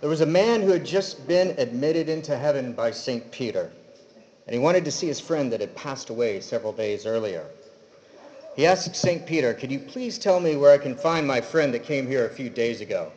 [0.00, 3.32] There was a man who had just been admitted into heaven by St.
[3.32, 3.72] Peter,
[4.46, 7.44] and he wanted to see his friend that had passed away several days earlier.
[8.54, 9.26] He asked St.
[9.26, 12.26] Peter, Could you please tell me where I can find my friend that came here
[12.26, 13.10] a few days ago?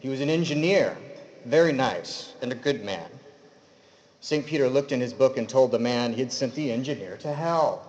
[0.00, 0.96] He was an engineer,
[1.46, 3.08] very nice, and a good man.
[4.20, 4.44] St.
[4.44, 7.32] Peter looked in his book and told the man he had sent the engineer to
[7.32, 7.86] hell.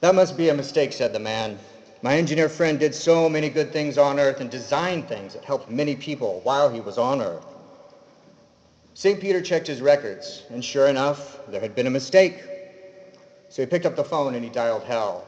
[0.00, 1.58] That must be a mistake, said the man.
[2.04, 5.70] My engineer friend did so many good things on earth and designed things that helped
[5.70, 7.46] many people while he was on earth.
[8.92, 9.18] St.
[9.18, 12.44] Peter checked his records, and sure enough, there had been a mistake.
[13.48, 15.26] So he picked up the phone and he dialed hell.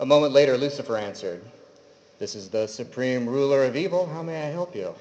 [0.00, 1.40] A moment later, Lucifer answered.
[2.18, 4.08] This is the supreme ruler of evil.
[4.08, 4.92] How may I help you?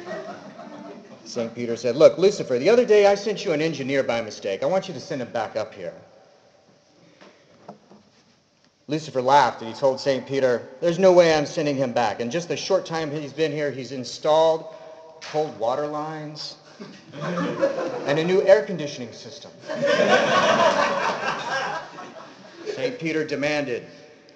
[1.26, 1.54] St.
[1.54, 4.62] Peter said, Look, Lucifer, the other day I sent you an engineer by mistake.
[4.62, 5.92] I want you to send him back up here.
[8.90, 10.26] Lucifer laughed and he told St.
[10.26, 12.18] Peter, There's no way I'm sending him back.
[12.18, 14.74] In just the short time he's been here, he's installed
[15.20, 16.56] cold water lines
[17.22, 19.52] and a new air conditioning system.
[22.74, 22.98] St.
[22.98, 23.86] Peter demanded,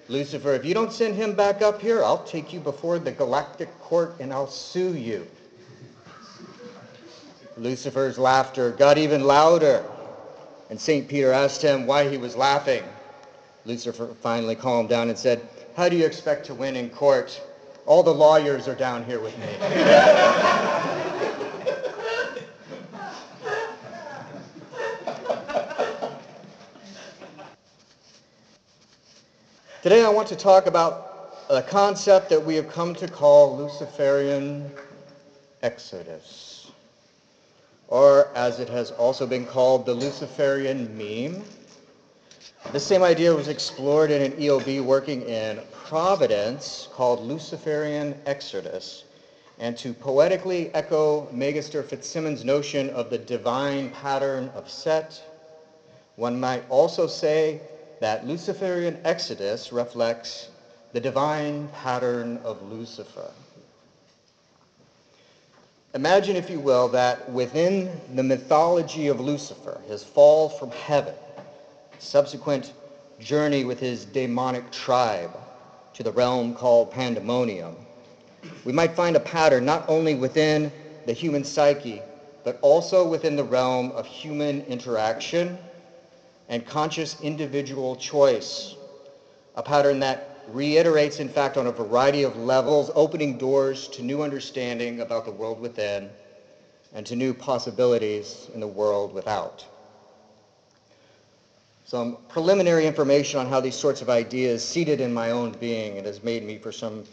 [0.07, 3.67] Lucifer, if you don't send him back up here, I'll take you before the galactic
[3.81, 5.27] court and I'll sue you.
[7.57, 9.83] Lucifer's laughter got even louder,
[10.69, 11.09] and St.
[11.09, 12.83] Peter asked him why he was laughing.
[13.65, 15.41] Lucifer finally calmed down and said,
[15.75, 17.41] How do you expect to win in court?
[17.87, 19.47] All the lawyers are down here with me.
[29.81, 34.71] Today I want to talk about a concept that we have come to call Luciferian
[35.61, 36.71] Exodus,
[37.87, 41.43] or as it has also been called, the Luciferian meme.
[42.71, 49.03] The same idea was explored in an EOB working in Providence called Luciferian Exodus,
[49.59, 55.21] and to poetically echo Magister Fitzsimmons' notion of the divine pattern of Set,
[56.17, 57.61] one might also say
[58.01, 60.49] that Luciferian Exodus reflects
[60.91, 63.31] the divine pattern of Lucifer.
[65.93, 71.13] Imagine, if you will, that within the mythology of Lucifer, his fall from heaven,
[72.05, 72.73] subsequent
[73.19, 75.31] journey with his demonic tribe
[75.93, 77.75] to the realm called Pandemonium,
[78.63, 80.71] we might find a pattern not only within
[81.05, 82.01] the human psyche,
[82.43, 85.57] but also within the realm of human interaction
[86.49, 88.75] and conscious individual choice,
[89.55, 94.21] a pattern that reiterates, in fact, on a variety of levels, opening doors to new
[94.21, 96.11] understanding about the world within
[96.93, 99.65] and to new possibilities in the world without
[101.85, 106.07] some preliminary information on how these sorts of ideas seated in my own being and
[106.07, 107.03] has made me, for some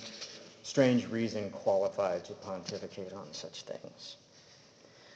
[0.63, 4.17] strange reason, qualified to pontificate on such things.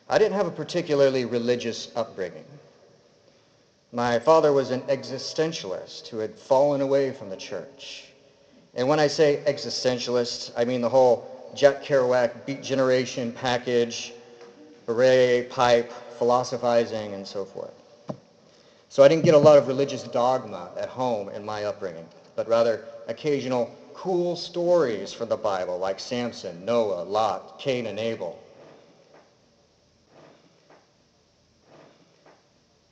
[0.09, 2.45] I didn't have a particularly religious upbringing.
[3.93, 8.05] My father was an existentialist who had fallen away from the church.
[8.75, 14.13] And when I say existentialist, I mean the whole Jack Kerouac Beat Generation package,
[14.85, 17.73] beret, pipe, philosophizing, and so forth.
[18.97, 22.49] So I didn't get a lot of religious dogma at home in my upbringing, but
[22.49, 28.43] rather occasional cool stories from the Bible like Samson, Noah, Lot, Cain, and Abel.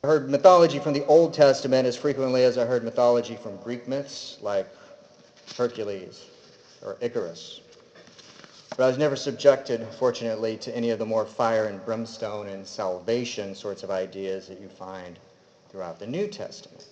[0.03, 3.89] I heard mythology from the Old Testament as frequently as I heard mythology from Greek
[3.89, 4.67] myths like
[5.57, 6.27] Hercules
[6.85, 7.63] or Icarus.
[8.77, 12.67] But I was never subjected, fortunately, to any of the more fire and brimstone and
[12.67, 15.19] salvation sorts of ideas that you find
[15.75, 16.85] throughout the New Testament.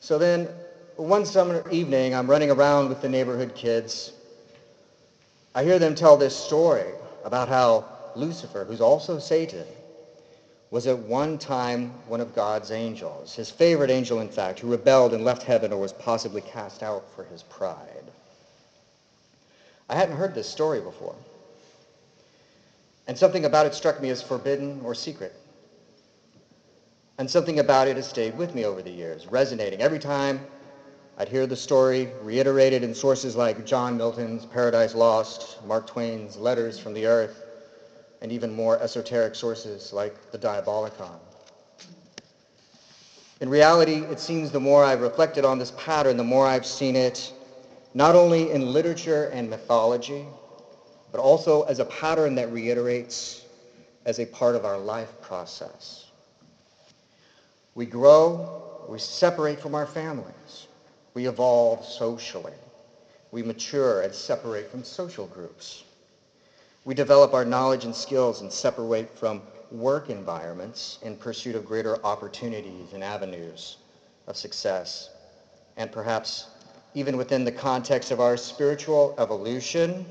[0.00, 0.48] So then,
[0.96, 4.14] one summer evening, I'm running around with the neighborhood kids.
[5.54, 6.90] I hear them tell this story
[7.22, 7.84] about how
[8.16, 9.66] Lucifer, who's also Satan,
[10.70, 15.12] was at one time one of God's angels, his favorite angel, in fact, who rebelled
[15.12, 18.10] and left heaven or was possibly cast out for his pride.
[19.90, 21.16] I hadn't heard this story before.
[23.06, 25.34] And something about it struck me as forbidden or secret.
[27.22, 29.80] And something about it has stayed with me over the years, resonating.
[29.80, 30.44] Every time
[31.16, 36.80] I'd hear the story reiterated in sources like John Milton's Paradise Lost, Mark Twain's Letters
[36.80, 37.44] from the Earth,
[38.22, 41.20] and even more esoteric sources like the Diabolicon.
[43.40, 46.96] In reality, it seems the more I've reflected on this pattern, the more I've seen
[46.96, 47.32] it
[47.94, 50.26] not only in literature and mythology,
[51.12, 53.44] but also as a pattern that reiterates
[54.06, 56.08] as a part of our life process.
[57.74, 60.66] We grow, we separate from our families,
[61.14, 62.52] we evolve socially.
[63.32, 65.84] we mature and separate from social groups.
[66.84, 69.40] We develop our knowledge and skills and separate from
[69.70, 73.78] work environments in pursuit of greater opportunities and avenues
[74.26, 75.08] of success.
[75.78, 76.48] And perhaps
[76.94, 80.04] even within the context of our spiritual evolution,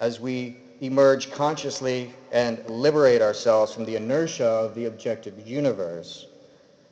[0.00, 6.27] as we emerge consciously and liberate ourselves from the inertia of the objective universe,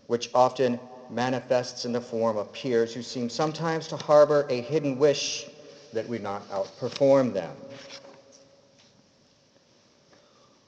[0.06, 0.78] which often
[1.10, 5.46] manifests in the form of peers who seem sometimes to harbor a hidden wish
[5.92, 7.54] that we not outperform them.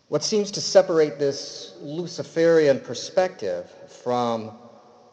[0.09, 4.53] What seems to separate this Luciferian perspective from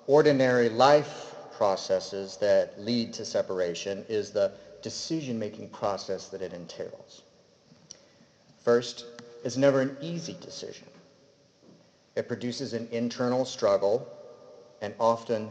[0.07, 4.51] ordinary life processes that lead to separation is the
[4.81, 7.24] decision-making process that it entails.
[8.63, 9.06] First,
[9.44, 10.88] it's never an easy decision.
[12.16, 14.07] It produces an internal struggle
[14.81, 15.50] and often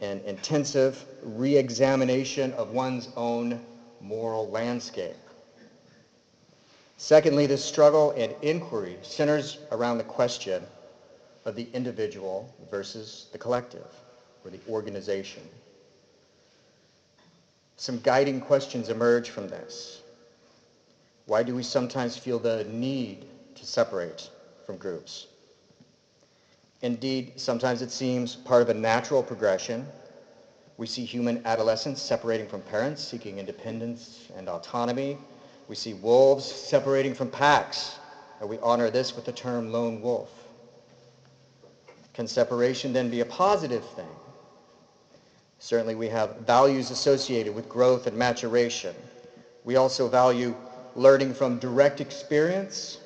[0.00, 3.60] an intensive re-examination of one's own
[4.00, 5.16] moral landscape.
[6.98, 10.62] Secondly, this struggle and inquiry centers around the question
[11.44, 13.86] of the individual versus the collective
[14.44, 15.42] or the organization.
[17.76, 20.00] Some guiding questions emerge from this.
[21.26, 23.26] Why do we sometimes feel the need
[23.56, 24.30] to separate
[24.64, 25.26] from groups?
[26.82, 29.86] Indeed, sometimes it seems part of a natural progression.
[30.76, 35.18] We see human adolescents separating from parents, seeking independence and autonomy,
[35.68, 37.98] we see wolves separating from packs,
[38.40, 40.30] and we honor this with the term lone wolf.
[42.14, 44.08] Can separation then be a positive thing?
[45.58, 48.94] Certainly we have values associated with growth and maturation.
[49.64, 50.54] We also value
[50.94, 52.98] learning from direct experience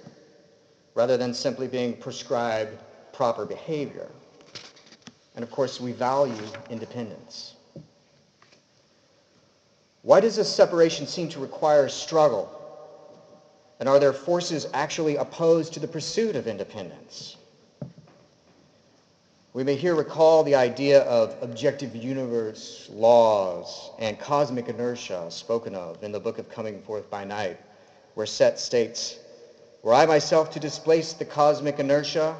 [0.94, 2.76] rather than simply being prescribed
[3.20, 4.08] proper behavior.
[5.34, 7.54] And of course, we value independence.
[10.00, 12.48] Why does this separation seem to require struggle?
[13.78, 17.36] And are there forces actually opposed to the pursuit of independence?
[19.52, 26.02] We may here recall the idea of objective universe laws and cosmic inertia spoken of
[26.02, 27.60] in the book of Coming Forth by Night,
[28.14, 29.18] where Set states,
[29.82, 32.34] Were I myself to displace the cosmic inertia,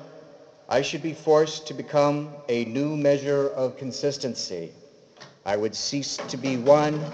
[0.71, 4.71] I should be forced to become a new measure of consistency.
[5.45, 7.05] I would cease to be one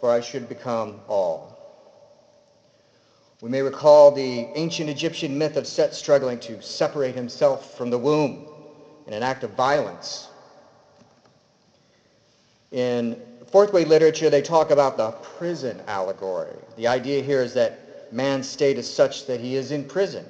[0.00, 1.50] for I should become all.
[3.40, 7.98] We may recall the ancient Egyptian myth of Set struggling to separate himself from the
[7.98, 8.46] womb
[9.06, 10.28] in an act of violence.
[12.70, 13.18] In
[13.50, 16.54] fourth way literature, they talk about the prison allegory.
[16.76, 20.26] The idea here is that man's state is such that he is in prison.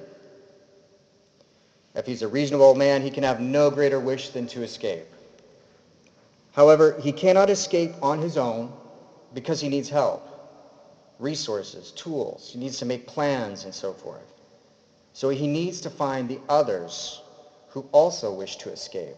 [1.95, 5.07] If he's a reasonable man, he can have no greater wish than to escape.
[6.53, 8.73] However, he cannot escape on his own
[9.33, 10.29] because he needs help,
[11.19, 12.51] resources, tools.
[12.53, 14.33] He needs to make plans and so forth.
[15.13, 17.23] So he needs to find the others
[17.69, 19.17] who also wish to escape.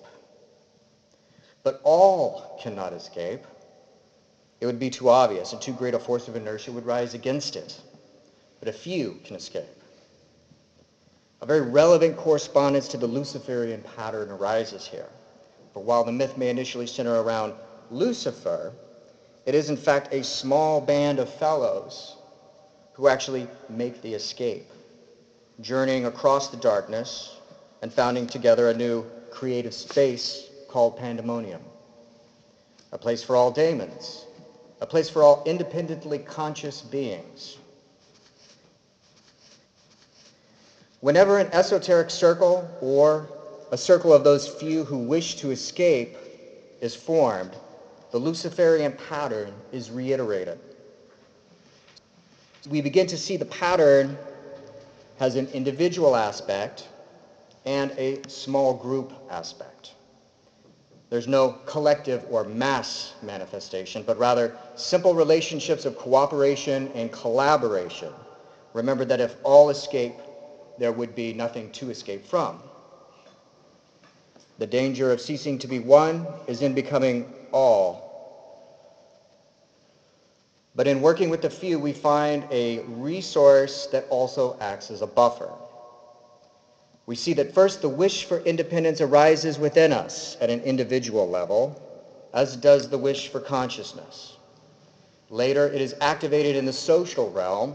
[1.62, 3.44] But all cannot escape.
[4.61, 7.56] It would be too obvious, and too great a force of inertia would rise against
[7.56, 7.78] it.
[8.61, 9.64] But a few can escape.
[11.43, 15.09] A very relevant correspondence to the Luciferian pattern arises here.
[15.75, 17.55] For while the myth may initially center around
[17.91, 18.73] Lucifer,
[19.44, 22.17] it is in fact a small band of fellows
[22.95, 24.71] who actually make the escape,
[25.61, 27.37] journeying across the darkness
[27.83, 31.62] and founding together a new creative space called Pandemonium.
[32.93, 34.25] A place for all daemons,
[34.81, 37.59] a place for all independently conscious beings.
[41.06, 43.28] Whenever an esoteric circle or
[43.70, 46.16] a circle of those few who wish to escape
[46.80, 47.52] is formed,
[48.10, 50.58] the Luciferian pattern is reiterated.
[52.68, 54.18] We begin to see the pattern
[55.20, 56.88] has an individual aspect
[57.64, 59.92] and a small group aspect.
[61.08, 68.12] There's no collective or mass manifestation, but rather simple relationships of cooperation and collaboration.
[68.72, 70.14] Remember that if all escape,
[70.78, 72.61] there would be nothing to escape from.
[74.59, 78.06] The danger of ceasing to be one is in becoming all
[80.76, 85.06] but in working with the few, we find a resource that also acts as a
[85.06, 85.49] buffer.
[87.06, 91.80] We see that first the wish for independence arises within us at an individual level,
[92.35, 94.37] as does the wish for consciousness.
[95.30, 97.75] Later, it is activated in the social realm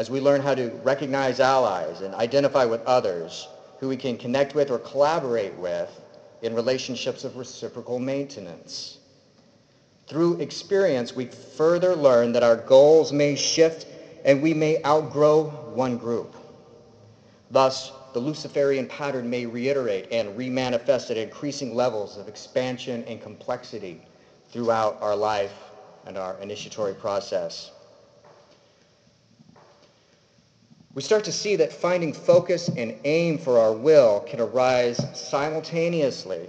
[0.00, 3.48] as we learn how to recognize allies and identify with others
[3.80, 5.90] who we can connect with or collaborate with
[6.40, 8.96] in relationships of reciprocal maintenance.
[10.06, 13.86] Through experience, we further learn that our goals may shift
[14.24, 16.34] and we may outgrow one group.
[17.50, 24.00] Thus, the Luciferian pattern may reiterate and remanifest at increasing levels of expansion and complexity
[24.50, 25.52] throughout our life
[26.06, 27.72] and our initiatory process.
[30.92, 36.48] We start to see that finding focus and aim for our will can arise simultaneously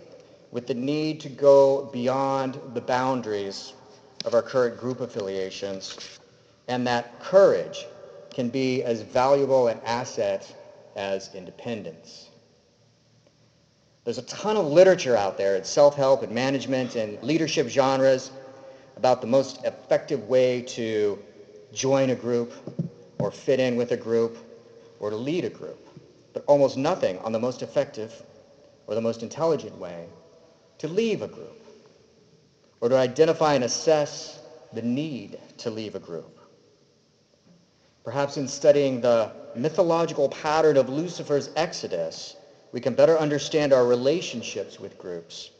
[0.50, 3.74] with the need to go beyond the boundaries
[4.26, 6.20] of our current group affiliations,
[6.68, 7.86] and that courage
[8.32, 10.52] can be as valuable an asset
[10.96, 12.30] as independence.
[14.06, 18.32] There's a ton of literature out there in self-help and management and leadership genres
[18.98, 21.20] about the most effective way to
[21.74, 22.54] join a group
[23.22, 24.38] or fit in with a group
[25.00, 25.80] or to lead a group,
[26.34, 28.24] but almost nothing on the most effective
[28.88, 30.08] or the most intelligent way
[30.80, 31.62] to leave a group
[32.82, 34.42] or to identify and assess
[34.74, 36.40] the need to leave a group.
[38.04, 42.36] Perhaps in studying the mythological pattern of Lucifer's exodus,
[42.72, 45.52] we can better understand our relationships with groups,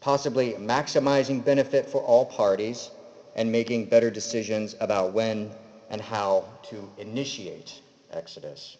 [0.00, 2.90] possibly maximizing benefit for all parties
[3.34, 5.50] and making better decisions about when
[5.90, 7.80] and how to initiate
[8.12, 8.76] exodus.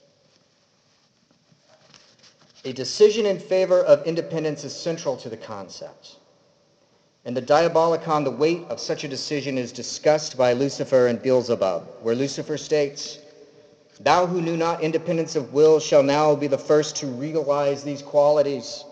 [2.64, 6.16] A decision in favor of independence is central to the concept.
[7.26, 11.87] In the Diabolicon, the weight of such a decision is discussed by Lucifer and Beelzebub,
[12.02, 13.18] where Lucifer states,
[14.00, 18.02] Thou who knew not independence of will shall now be the first to realize these
[18.02, 18.84] qualities.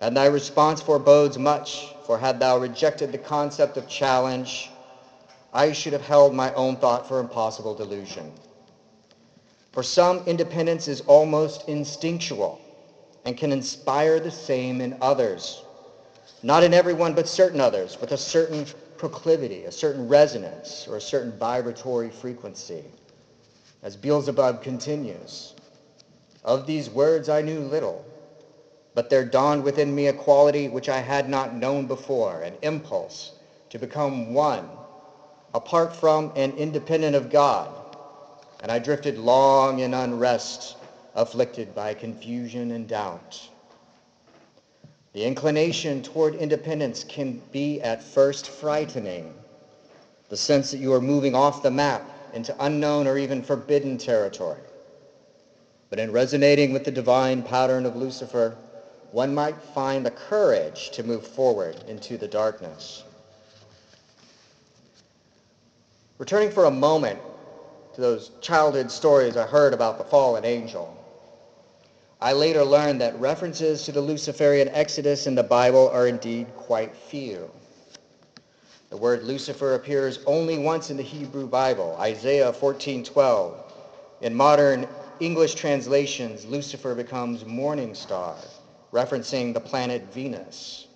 [0.00, 4.70] And thy response forebodes much, for had thou rejected the concept of challenge,
[5.52, 8.32] I should have held my own thought for impossible delusion.
[9.72, 12.60] For some, independence is almost instinctual
[13.24, 15.62] and can inspire the same in others.
[16.42, 18.66] Not in everyone, but certain others, with a certain
[18.96, 22.84] proclivity, a certain resonance, or a certain vibratory frequency.
[23.82, 25.54] As Beelzebub continues,
[26.44, 28.04] of these words I knew little,
[28.94, 33.32] but there dawned within me a quality which I had not known before, an impulse
[33.70, 34.68] to become one,
[35.54, 37.68] apart from and independent of God.
[38.62, 40.76] And I drifted long in unrest,
[41.14, 43.48] afflicted by confusion and doubt.
[45.12, 49.34] The inclination toward independence can be at first frightening.
[50.30, 54.60] The sense that you are moving off the map into unknown or even forbidden territory.
[55.90, 58.56] But in resonating with the divine pattern of Lucifer,
[59.10, 63.04] one might find the courage to move forward into the darkness.
[66.22, 67.18] Returning for a moment
[67.94, 70.96] to those childhood stories I heard about the fallen angel.
[72.20, 76.94] I later learned that references to the Luciferian exodus in the Bible are indeed quite
[76.94, 77.50] few.
[78.90, 83.56] The word Lucifer appears only once in the Hebrew Bible, Isaiah 14:12.
[84.20, 84.86] In modern
[85.18, 88.36] English translations, Lucifer becomes morning star,
[88.92, 90.86] referencing the planet Venus,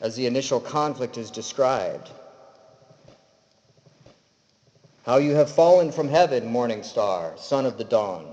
[0.00, 2.10] as the initial conflict is described.
[5.04, 8.32] How you have fallen from heaven, morning star, son of the dawn.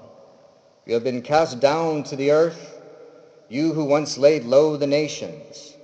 [0.85, 2.79] You have been cast down to the earth,
[3.49, 5.77] you who once laid low the nations.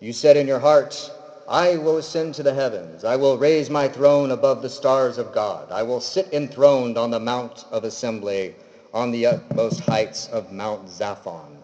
[0.00, 1.12] You said in your heart,
[1.46, 3.04] I will ascend to the heavens.
[3.04, 5.70] I will raise my throne above the stars of God.
[5.70, 8.56] I will sit enthroned on the mount of assembly,
[8.92, 11.58] on the utmost heights of Mount Zaphon.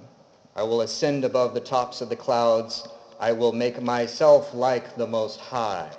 [0.54, 2.86] I will ascend above the tops of the clouds.
[3.18, 5.90] I will make myself like the Most High.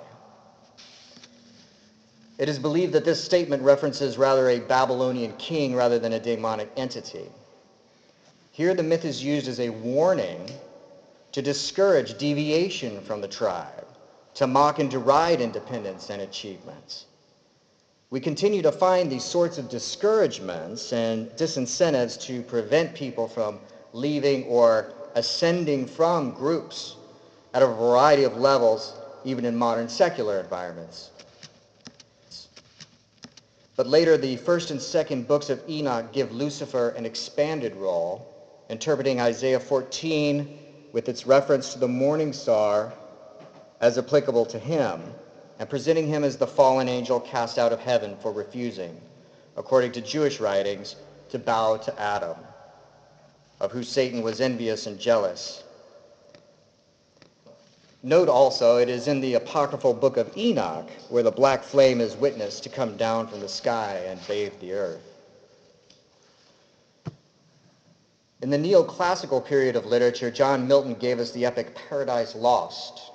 [2.42, 6.68] It is believed that this statement references rather a Babylonian king rather than a demonic
[6.76, 7.30] entity.
[8.50, 10.50] Here the myth is used as a warning
[11.30, 13.86] to discourage deviation from the tribe,
[14.34, 17.06] to mock and deride independence and achievements.
[18.10, 23.60] We continue to find these sorts of discouragements and disincentives to prevent people from
[23.92, 26.96] leaving or ascending from groups
[27.54, 31.12] at a variety of levels, even in modern secular environments.
[33.74, 38.26] But later, the first and second books of Enoch give Lucifer an expanded role,
[38.68, 40.46] interpreting Isaiah 14
[40.92, 42.92] with its reference to the morning star
[43.80, 45.14] as applicable to him,
[45.58, 49.00] and presenting him as the fallen angel cast out of heaven for refusing,
[49.56, 50.96] according to Jewish writings,
[51.30, 52.36] to bow to Adam,
[53.58, 55.62] of whom Satan was envious and jealous.
[58.04, 62.16] Note also, it is in the apocryphal book of Enoch where the black flame is
[62.16, 65.00] witnessed to come down from the sky and bathe the earth.
[68.40, 73.12] In the neoclassical period of literature, John Milton gave us the epic Paradise Lost.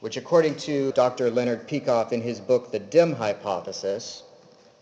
[0.00, 1.30] which according to Dr.
[1.30, 4.22] Leonard Peikoff in his book, The Dim Hypothesis,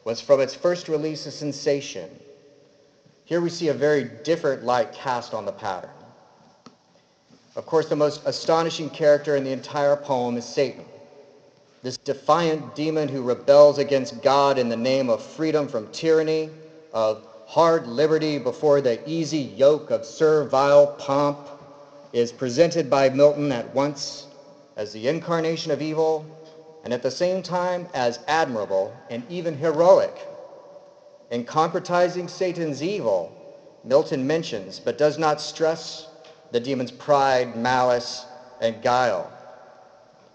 [0.05, 2.09] was from its first release a sensation.
[3.25, 5.98] Here we see a very different light cast on the pattern.
[7.59, 10.85] Of course, the most astonishing character in the entire poem is Satan,
[11.83, 16.50] this defiant demon who rebels against God in the name of freedom from tyranny,
[16.93, 21.37] of hard liberty before the easy yoke of servile pomp,
[22.12, 24.29] is presented by Milton at once
[24.77, 26.25] as the incarnation of evil
[26.85, 30.15] and at the same time as admirable and even heroic.
[31.33, 33.33] In concretizing Satan's evil,
[33.83, 36.07] Milton mentions but does not stress
[36.50, 38.26] the demon's pride, malice,
[38.61, 39.31] and guile.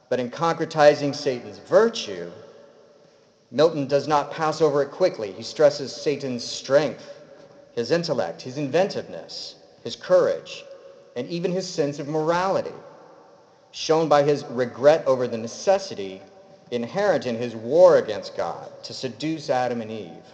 [0.10, 2.32] But in concretizing Satan's virtue,
[3.52, 5.32] Milton does not pass over it quickly.
[5.32, 7.08] He stresses Satan's strength,
[7.76, 10.66] his intellect, his inventiveness, his courage,
[11.16, 12.74] and even his sense of morality,
[13.72, 16.22] shown by his regret over the necessity
[16.72, 20.34] inherent in his war against God to seduce Adam and Eve.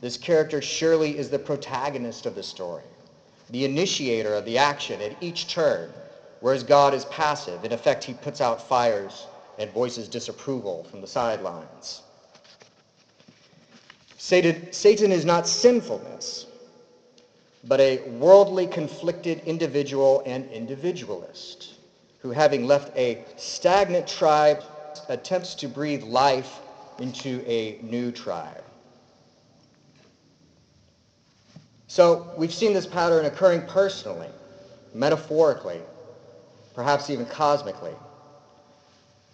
[0.00, 2.84] This character surely is the protagonist of the story,
[3.50, 5.92] the initiator of the action at each turn,
[6.40, 7.64] whereas God is passive.
[7.64, 9.26] In effect, he puts out fires
[9.58, 12.02] and voices disapproval from the sidelines.
[14.16, 16.46] Satan, is not sinfulness,
[17.64, 21.74] but a worldly conflicted individual and individualist
[22.20, 24.62] who, having left a stagnant tribe,
[25.08, 26.60] attempts to breathe life
[26.98, 28.62] into a new tribe.
[31.90, 34.28] So we've seen this pattern occurring personally,
[34.94, 35.80] metaphorically,
[36.72, 37.96] perhaps even cosmically.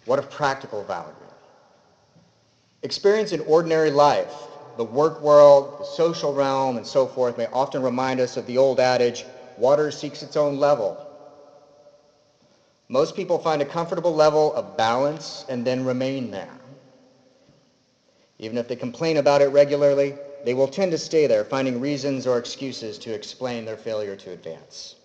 [0.05, 1.13] What of practical value?
[2.81, 7.83] Experience in ordinary life, the work world, the social realm, and so forth may often
[7.83, 9.27] remind us of the old adage,
[9.59, 10.97] water seeks its own level.
[12.89, 16.57] Most people find a comfortable level of balance and then remain there.
[18.39, 20.15] Even if they complain about it regularly,
[20.45, 24.31] they will tend to stay there, finding reasons or excuses to explain their failure to
[24.31, 24.95] advance,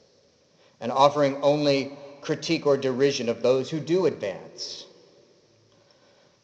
[0.81, 4.87] and offering only critique or derision of those who do advance.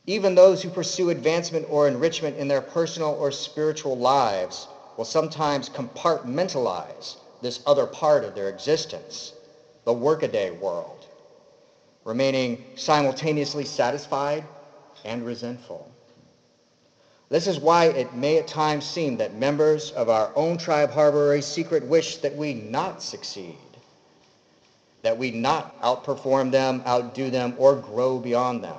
[0.07, 5.68] Even those who pursue advancement or enrichment in their personal or spiritual lives will sometimes
[5.68, 9.33] compartmentalize this other part of their existence,
[9.85, 11.07] the workaday world,
[12.05, 14.44] remaining simultaneously satisfied
[15.05, 15.88] and resentful.
[17.30, 21.34] This is why it may at times seem that members of our own tribe harbor
[21.34, 23.58] a secret wish that we not succeed,
[25.02, 28.78] that we not outperform them, outdo them, or grow beyond them.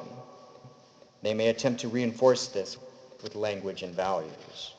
[1.22, 2.78] They may attempt to reinforce this
[3.22, 4.74] with language and values.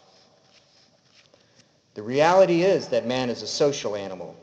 [1.94, 4.35] The reality is that man is a social animal,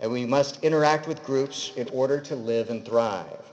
[0.00, 3.44] and we must interact with groups in order to live and thrive.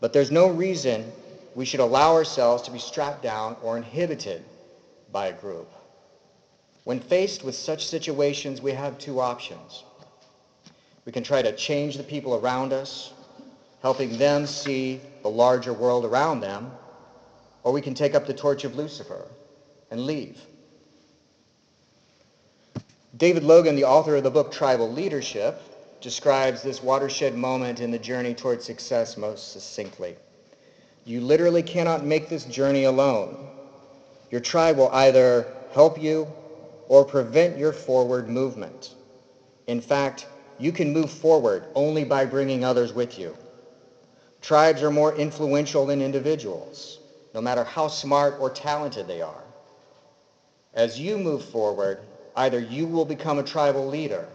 [0.00, 1.12] But there's no reason
[1.58, 4.44] we should allow ourselves to be strapped down or inhibited
[5.10, 5.68] by a group.
[6.84, 9.82] When faced with such situations, we have two options.
[11.04, 13.12] We can try to change the people around us,
[13.82, 16.70] helping them see the larger world around them,
[17.64, 19.26] or we can take up the torch of Lucifer
[19.90, 20.40] and leave.
[23.16, 25.60] David Logan, the author of the book Tribal Leadership,
[26.00, 30.14] describes this watershed moment in the journey toward success most succinctly.
[31.08, 33.34] You literally cannot make this journey alone.
[34.30, 36.28] Your tribe will either help you
[36.86, 38.94] or prevent your forward movement.
[39.68, 40.26] In fact,
[40.58, 43.34] you can move forward only by bringing others with you.
[44.42, 46.98] Tribes are more influential than individuals,
[47.32, 49.44] no matter how smart or talented they are.
[50.74, 52.00] As you move forward,
[52.36, 54.28] either you will become a tribal leader,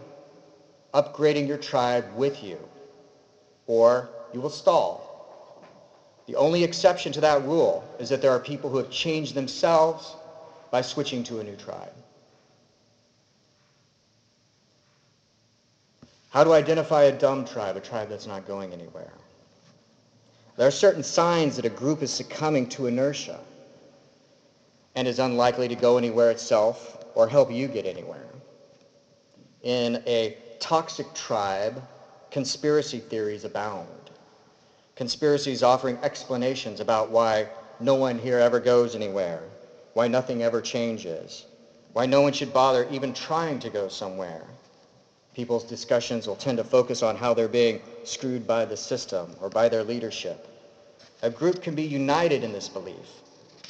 [0.92, 2.58] upgrading your tribe with you,
[3.68, 5.03] or you will stall
[6.26, 10.14] the only exception to that rule is that there are people who have changed themselves
[10.70, 11.92] by switching to a new tribe.
[16.30, 19.12] How to identify a dumb tribe, a tribe that's not going anywhere?
[20.56, 23.38] There are certain signs that a group is succumbing to inertia
[24.94, 28.26] and is unlikely to go anywhere itself or help you get anywhere.
[29.62, 31.82] In a toxic tribe,
[32.30, 34.03] conspiracy theories abound
[34.96, 37.48] conspiracies offering explanations about why
[37.80, 39.42] no one here ever goes anywhere,
[39.94, 41.46] why nothing ever changes,
[41.92, 44.44] why no one should bother even trying to go somewhere.
[45.34, 49.48] People's discussions will tend to focus on how they're being screwed by the system or
[49.48, 50.46] by their leadership.
[51.22, 53.22] A group can be united in this belief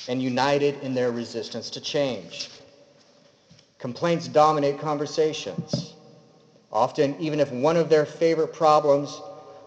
[0.08, 2.50] and united in their resistance to change.
[3.78, 5.94] Complaints dominate conversations.
[6.72, 9.20] Often, even if one of their favorite problems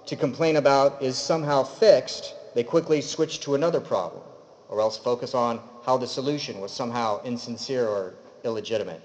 [0.07, 4.23] to complain about is somehow fixed, they quickly switch to another problem,
[4.69, 9.01] or else focus on how the solution was somehow insincere or illegitimate.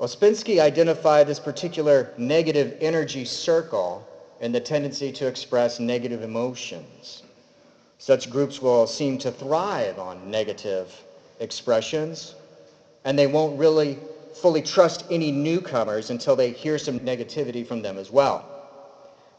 [0.00, 4.06] Ouspensky identified this particular negative energy circle
[4.40, 7.22] and the tendency to express negative emotions.
[7.98, 10.92] Such groups will seem to thrive on negative
[11.38, 12.34] expressions,
[13.04, 13.98] and they won't really
[14.34, 18.51] fully trust any newcomers until they hear some negativity from them as well.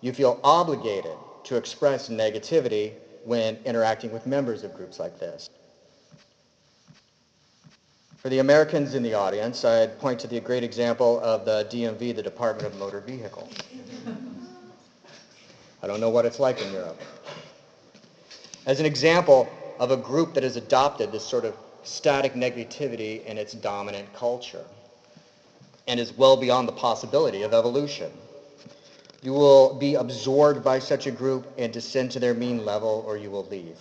[0.04, 2.92] You feel obligated to express negativity
[3.24, 5.50] when interacting with members of groups like this.
[8.18, 12.18] For the Americans in the audience, I'd point to the great example of the DMV,
[12.18, 13.48] the Department of Motor Vehicle.
[15.82, 17.00] I don't know what it's like in Europe.
[18.66, 19.48] As an example
[19.80, 24.66] of a group that has adopted this sort of static negativity in its dominant culture
[25.88, 28.12] and is well beyond the possibility of evolution.
[29.23, 33.15] You will be absorbed by such a group and descend to their mean level or
[33.15, 33.77] you will leave.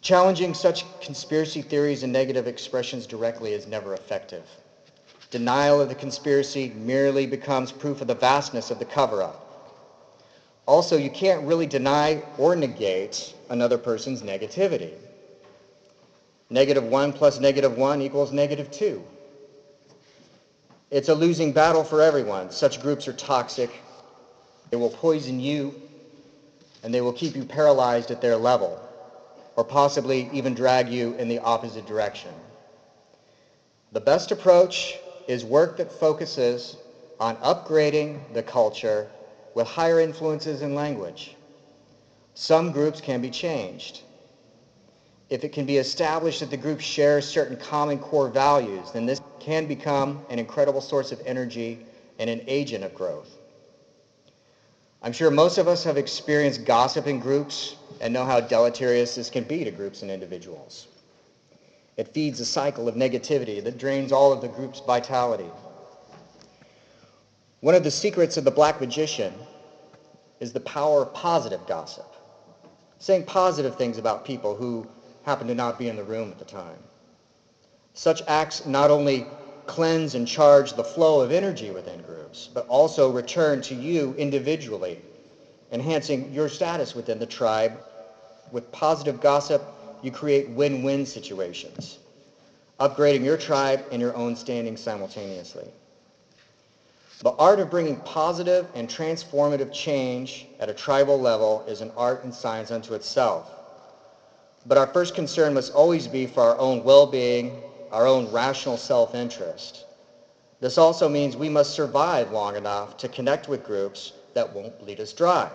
[0.00, 4.44] Challenging such conspiracy theories and negative expressions directly is never effective.
[5.32, 9.44] Denial of the conspiracy merely becomes proof of the vastness of the cover-up.
[10.66, 14.92] Also, you can't really deny or negate another person's negativity.
[16.50, 19.02] Negative 1 plus negative 1 equals negative 2.
[20.90, 22.50] It's a losing battle for everyone.
[22.50, 23.70] Such groups are toxic.
[24.70, 25.74] They will poison you,
[26.82, 28.80] and they will keep you paralyzed at their level,
[29.56, 32.32] or possibly even drag you in the opposite direction.
[33.92, 36.78] The best approach is work that focuses
[37.20, 39.08] on upgrading the culture
[39.54, 41.34] with higher influences in language.
[42.34, 44.02] Some groups can be changed.
[45.30, 49.20] If it can be established that the group shares certain common core values, then this
[49.40, 51.86] can become an incredible source of energy
[52.18, 53.36] and an agent of growth.
[55.02, 59.30] I'm sure most of us have experienced gossip in groups and know how deleterious this
[59.30, 60.88] can be to groups and individuals.
[61.96, 65.50] It feeds a cycle of negativity that drains all of the group's vitality.
[67.60, 69.34] One of the secrets of the black magician
[70.40, 72.06] is the power of positive gossip,
[72.98, 74.86] saying positive things about people who
[75.28, 76.78] happen to not be in the room at the time.
[77.92, 79.26] Such acts not only
[79.66, 85.02] cleanse and charge the flow of energy within groups, but also return to you individually,
[85.70, 87.78] enhancing your status within the tribe.
[88.52, 89.62] With positive gossip,
[90.00, 91.98] you create win-win situations,
[92.80, 95.68] upgrading your tribe and your own standing simultaneously.
[97.20, 102.24] The art of bringing positive and transformative change at a tribal level is an art
[102.24, 103.57] and science unto itself.
[104.68, 109.86] But our first concern must always be for our own well-being, our own rational self-interest.
[110.60, 115.00] This also means we must survive long enough to connect with groups that won't bleed
[115.00, 115.50] us dry.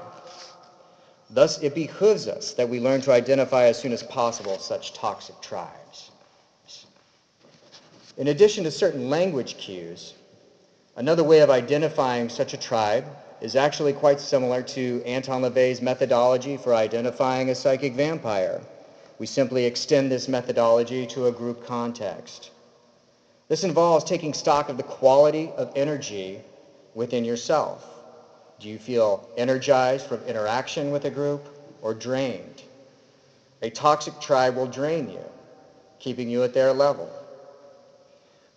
[1.30, 5.40] Thus, it behooves us that we learn to identify as soon as possible such toxic
[5.42, 6.12] tribes.
[8.18, 10.14] In addition to certain language cues,
[10.96, 13.06] Another way of identifying such a tribe
[13.42, 18.62] is actually quite similar to Anton LaVey's methodology for identifying a psychic vampire.
[19.20, 22.52] We simply extend this methodology to a group context.
[23.48, 26.42] This involves taking stock of the quality of energy
[26.96, 27.88] within yourself.
[28.60, 31.48] Do you feel energized from interaction with a group
[31.82, 32.64] or drained?
[33.62, 35.24] A toxic tribe will drain you,
[36.00, 37.10] keeping you at their level.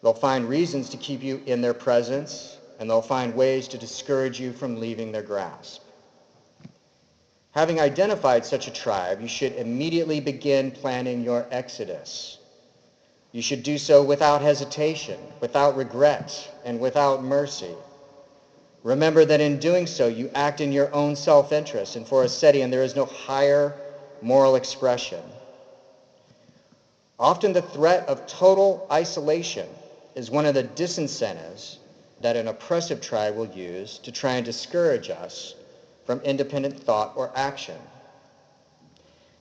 [0.02, 4.40] They'll find reasons to keep you in their presence, and they'll find ways to discourage
[4.40, 5.82] you from leaving their grasp.
[7.56, 12.36] Having identified such a tribe, you should immediately begin planning your exodus.
[13.32, 17.74] You should do so without hesitation, without regret, and without mercy.
[18.82, 22.70] Remember that in doing so, you act in your own self-interest, and for a Setian,
[22.70, 23.74] there is no higher
[24.20, 25.22] moral expression.
[27.18, 29.66] Often the threat of total isolation
[30.14, 31.78] is one of the disincentives
[32.20, 35.54] that an oppressive tribe will use to try and discourage us
[36.06, 37.76] from independent thought or action.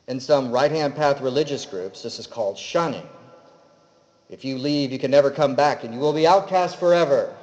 [0.08, 3.08] In some right-hand path religious groups, this is called shunning.
[4.30, 7.36] If you leave, you can never come back, and you will be outcast forever.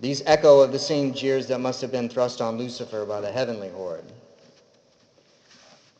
[0.00, 3.30] These echo of the same jeers that must have been thrust on Lucifer by the
[3.30, 4.04] heavenly horde.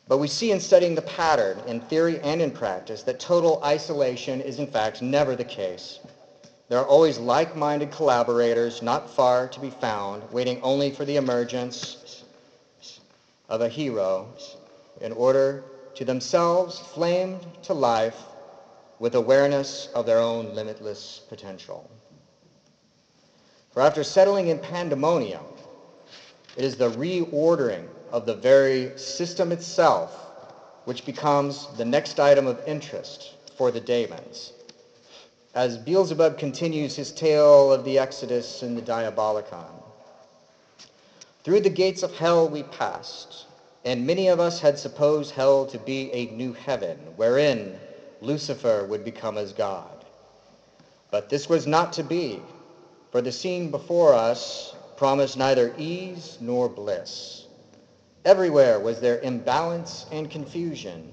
[0.07, 4.41] But we see in studying the pattern, in theory and in practice, that total isolation
[4.41, 5.99] is in fact never the case.
[6.71, 12.23] There are always like-minded collaborators not far to be found, waiting only for the emergence
[13.49, 14.29] of a hero
[15.01, 18.23] in order to themselves flame to life
[18.99, 21.91] with awareness of their own limitless potential.
[23.73, 25.43] For after settling in pandemonium,
[26.55, 30.15] it is the reordering of the very system itself
[30.85, 34.53] which becomes the next item of interest for the daemons.
[35.53, 39.83] As Beelzebub continues his tale of the Exodus and the Diabolicon.
[41.43, 43.47] Through the gates of hell we passed,
[43.83, 47.77] and many of us had supposed hell to be a new heaven, wherein
[48.21, 50.05] Lucifer would become as God.
[51.09, 52.39] But this was not to be,
[53.11, 57.43] for the scene before us promised neither ease nor bliss.
[58.23, 61.11] Everywhere was there imbalance and confusion,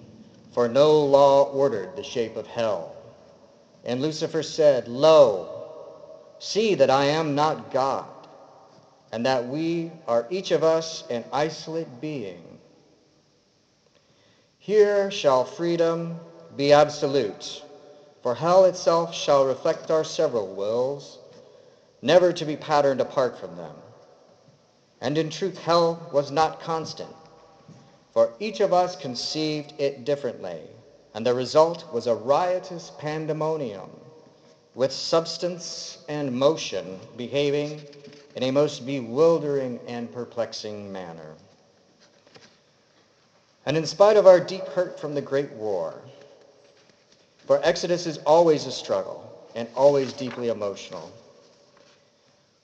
[0.52, 2.94] for no law ordered the shape of hell.
[3.88, 5.48] And Lucifer said, Lo,
[6.38, 8.04] see that I am not God,
[9.10, 12.58] and that we are each of us an isolate being.
[14.58, 16.20] Here shall freedom
[16.54, 17.64] be absolute,
[18.22, 21.16] for hell itself shall reflect our several wills,
[22.02, 23.74] never to be patterned apart from them.
[25.00, 27.16] And in truth, hell was not constant,
[28.12, 30.60] for each of us conceived it differently,
[31.18, 33.90] and the result was a riotous pandemonium,
[34.76, 37.82] with substance and motion behaving
[38.36, 41.34] in a most bewildering and perplexing manner.
[43.66, 46.00] And in spite of our deep hurt from the Great War,
[47.48, 51.10] for Exodus is always a struggle and always deeply emotional,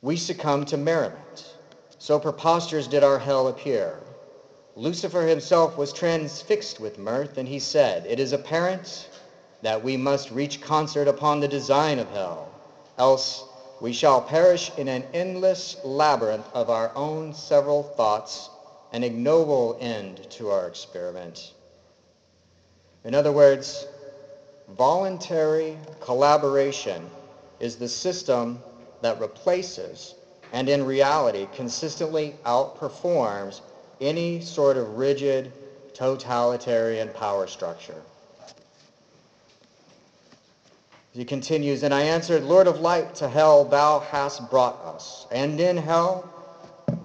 [0.00, 1.56] we succumb to merriment.
[1.98, 3.98] So preposterous did our hell appear.
[4.76, 9.08] Lucifer himself was transfixed with mirth, and he said, It is apparent
[9.62, 12.48] that we must reach concert upon the design of hell,
[12.98, 13.44] else
[13.80, 18.50] we shall perish in an endless labyrinth of our own several thoughts,
[18.92, 21.52] an ignoble end to our experiment.
[23.04, 23.86] In other words,
[24.70, 27.08] voluntary collaboration
[27.60, 28.60] is the system
[29.02, 30.14] that replaces
[30.52, 33.60] and in reality consistently outperforms
[34.00, 35.52] any sort of rigid
[35.94, 38.02] totalitarian power structure.
[41.12, 45.28] He continues, And I answered, Lord of light, to hell thou hast brought us.
[45.30, 46.28] And in hell,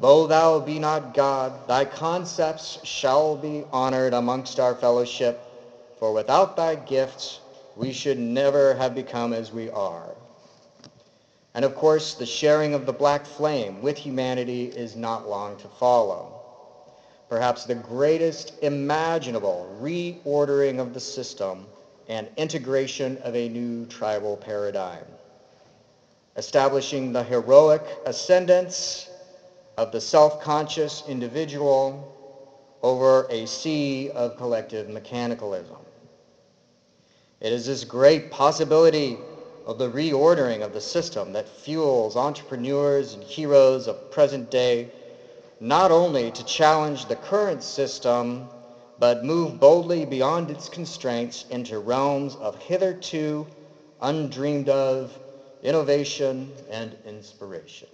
[0.01, 5.39] though thou be not God, thy concepts shall be honored amongst our fellowship,
[5.99, 7.39] for without thy gifts
[7.75, 10.09] we should never have become as we are.
[11.53, 15.67] And of course, the sharing of the black flame with humanity is not long to
[15.67, 16.38] follow.
[17.29, 21.67] Perhaps the greatest imaginable reordering of the system
[22.07, 25.05] and integration of a new tribal paradigm,
[26.37, 29.09] establishing the heroic ascendance
[29.77, 32.15] of the self-conscious individual
[32.81, 35.77] over a sea of collective mechanicalism.
[37.41, 39.17] It is this great possibility
[39.67, 44.89] of the reordering of the system that fuels entrepreneurs and heroes of present day
[45.59, 48.49] not only to challenge the current system
[48.97, 53.47] but move boldly beyond its constraints into realms of hitherto
[54.01, 55.17] undreamed of
[55.63, 57.87] innovation and inspiration.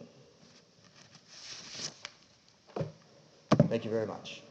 [3.70, 4.45] Thank you very much.